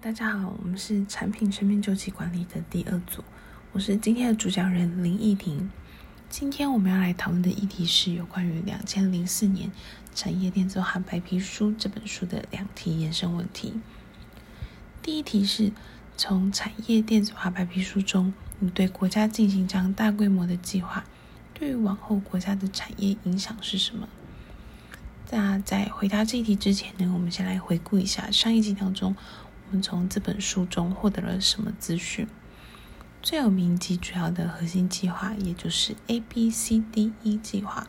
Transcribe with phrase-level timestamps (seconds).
[0.00, 3.22] 大家好，我们是产品生命周期管理的第二组，
[3.72, 5.70] 我是今天的主讲人林艺婷。
[6.30, 9.70] 今天我们要来讨论的议题是有关于两千零四年
[10.14, 13.74] 产业电子化白皮书这本书的两题延伸问题。
[15.02, 15.70] 第一题是
[16.16, 21.04] 从产业电子化白皮书中，你对国家进行这样大规模的计划，
[21.52, 24.08] 对于往后国家的产业影响是什么？
[25.30, 29.14] 那在回答这一题之前呢，我们先来回顾一下上一集当中，
[29.72, 32.28] 们从这本书中获得了什么资讯。
[33.22, 37.86] 最有名及主要的核心计划，也就是 A、B、C、D、E 计划。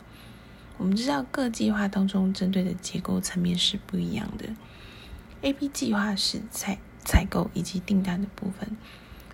[0.78, 4.48] 我们知道各计划当中针对的结构层面是不一样的。
[5.42, 8.76] A、B 计划是采采购以及订单的部分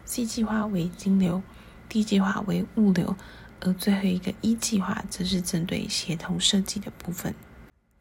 [0.05, 1.43] ，C 计划为金流
[1.89, 3.17] ，D 计划为物流，
[3.61, 7.35] 而最后一个 E 计划则是针对协同设计的部分。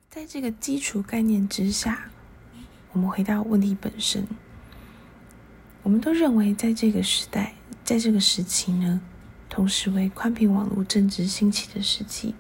[0.10, 2.10] 在这个基础概念之下，
[2.92, 4.26] 我们回到问题本身。
[5.84, 7.54] 我们都认为，在这个时代，
[7.84, 9.02] 在这个时期呢，
[9.48, 12.36] 同时为宽频网络正值兴起的时期。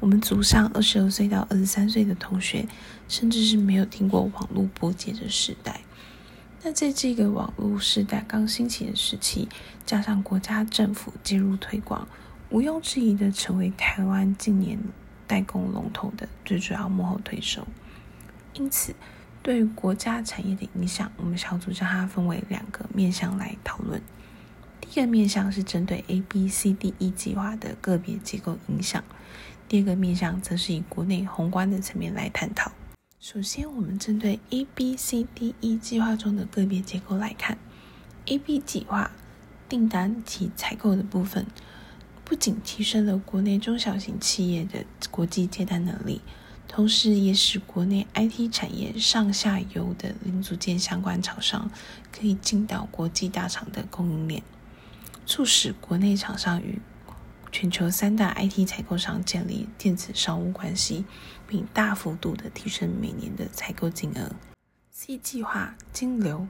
[0.00, 2.68] 我们祖上二十二岁到二十三岁的同学，
[3.08, 5.80] 甚至是没有听过网络波接的时代。
[6.62, 9.48] 那在这个网络时代刚兴起的时期，
[9.84, 12.06] 加上国家政府介入推广，
[12.50, 14.78] 毋庸置疑的成为台湾近年。
[15.28, 17.66] 代工龙头的最主要幕后推手，
[18.54, 18.94] 因此
[19.46, 24.02] 对于国家产业的影响，我们小组将它分为两个面向来讨论。
[24.80, 29.00] 第一个面向是针对 A、B、C、D、E 计划的个别结构影响；
[29.68, 32.72] 第二个面向则是以国内宏观的层面来探讨。
[33.20, 37.56] 首先，我们针对 A、B、C、D、E 计划中的个别结构来看
[38.24, 39.12] ，A、B 计划
[39.68, 41.46] 订单及采购的部分。
[42.24, 46.20] 不仅提升了国内中小型企业的国际接单能力，
[46.68, 51.70] 同时也使国内 IT 产业上下游的零组件相关厂商
[52.12, 54.42] 可以进到国际大厂的供应链，
[55.24, 56.80] 促使国内厂商与
[57.50, 61.04] 全球三大 IT 采购商建立电子商务关系，
[61.48, 64.32] 并大幅度的提升每年的采购金额。
[64.90, 66.46] C 计划金流。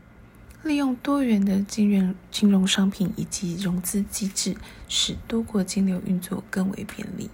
[0.62, 4.56] 利用多元的金融金融商品以及融资机制，
[4.88, 7.30] 使多国金流运作更为便利。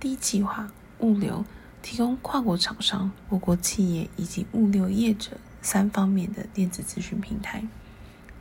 [0.00, 1.44] 低计划物流
[1.88, 7.64] 提供跨国厂商、我国企业以及物流业者三方面的电子资讯平台。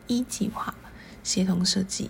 [0.07, 0.73] 一计划
[1.21, 2.09] 协同设计，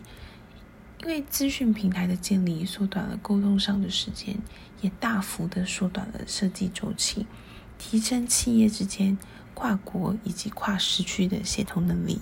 [1.01, 4.37] 因为资讯平台的建立，缩短了沟通上的时间，
[4.79, 7.25] 也大幅的缩短了设计周期，
[7.77, 9.17] 提升企业之间。
[9.53, 12.21] 跨国以及跨时区的协同能力。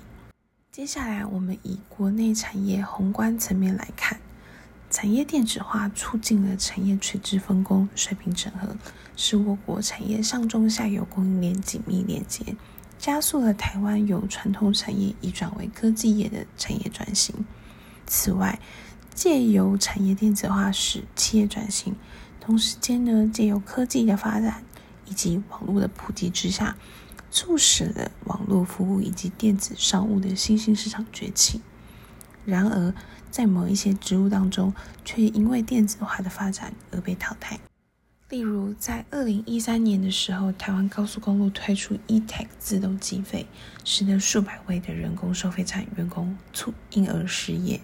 [0.71, 4.19] 接下来，我们以国内产业宏观层面来看，
[5.03, 8.73] 产业电子化促进了产业垂直分工、水平整合，
[9.17, 12.55] 使我国产业上中下游供应链紧密连接，
[12.97, 17.35] 加速了台湾由传统产业移转为科技业的产业转型。
[18.07, 18.61] 此外，
[19.13, 21.97] 借由产业电子化使企业转型，
[22.39, 24.63] 同时间呢，借由科技的发展
[25.05, 26.77] 以及网络的普及之下。
[27.29, 31.59] 促使了网络服务以及电子商务的新兴市场崛起。
[32.45, 32.93] 然而，
[33.33, 34.71] 在某一些职务当中，
[35.03, 37.59] 却因为电子化的发展而被淘汰。
[38.29, 43.47] 例如，在二零一三年的时候，台湾高速公路推出 e-tag 自动计费，
[43.83, 47.81] 使得数百位的人工收费站员工促因而失业。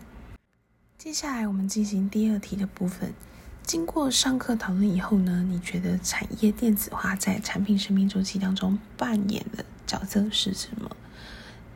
[0.99, 3.11] 接下来，我们进行第二题的部分。
[3.63, 10.95] 经过上课讨论以后呢，你觉得产业电子化在产品生命周期当中扮演的角色是什么？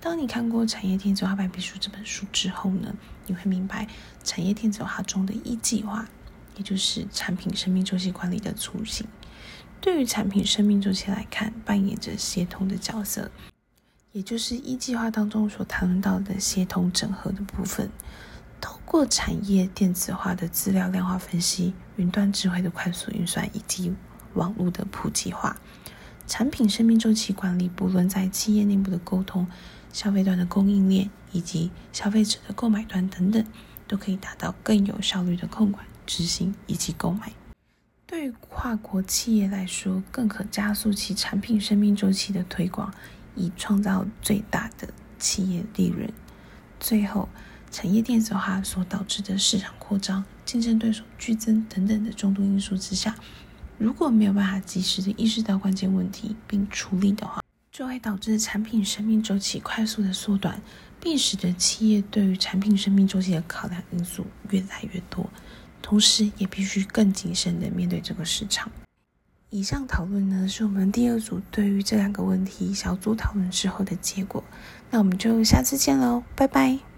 [0.03, 2.93] 当你看过《产业电子化白皮书》这本书之后呢，
[3.25, 3.87] 你会明白
[4.21, 6.05] 产业电子化中的一计划，
[6.57, 9.07] 也就是产品生命周期管理的雏形，
[9.79, 13.31] 对于产品生命周期来看，扮演着协同的角色，
[14.11, 17.89] 也就是一计划当中所谈论到的协同整合的部分。
[18.59, 23.95] 透过产业电子化的资料量化分析、云端智慧的快速运算以及
[24.33, 25.55] 网络的普及化，
[26.27, 29.47] 产品生命周期管理，不论在企业内部的沟通、
[29.93, 33.45] 消费端的供应链以及消费者的购买端等等，
[33.87, 37.31] 都可以达到更有效率的控管、执行以及购买。
[38.05, 42.93] 对于跨国企业来说，更可加速其产品生命周期的推广，
[43.35, 46.11] 以创造最大的企业利润。
[46.77, 47.29] 最后。
[47.71, 53.15] 产业电子化所导致的市场扩张、竞争对手剧增等等的众多因素之下，
[53.79, 57.42] 如果没有办法及时的意识到关键问题并处理的话，
[57.73, 60.61] 就会导致产品生命周期快速的缩短，
[61.01, 65.27] 并使得企业对于产品生命周期的考量因素越来越多，
[65.81, 68.71] 同时也必须更谨慎的面对这个市场。
[69.49, 74.43] 以上讨论呢，是我们第二组对于这两个问题小组讨论之后的结果。
[74.91, 76.92] 那我们就下次见喽，拜拜。